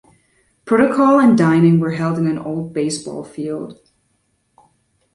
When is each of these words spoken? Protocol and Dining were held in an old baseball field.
Protocol 0.65 1.19
and 1.19 1.37
Dining 1.37 1.79
were 1.79 1.91
held 1.91 2.17
in 2.17 2.25
an 2.25 2.39
old 2.39 2.73
baseball 2.73 3.23
field. 3.23 3.77